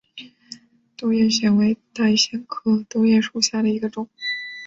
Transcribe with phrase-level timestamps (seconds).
[0.97, 4.09] 兜叶藓为带藓科兜叶藓属下的一个种。